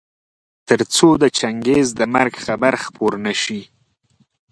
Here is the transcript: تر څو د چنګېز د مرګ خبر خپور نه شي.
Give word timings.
تر 0.67 0.79
څو 0.95 1.07
د 1.21 1.23
چنګېز 1.37 1.87
د 1.99 2.01
مرګ 2.15 2.33
خبر 2.45 2.73
خپور 2.83 3.13
نه 3.25 3.33
شي. 3.41 3.61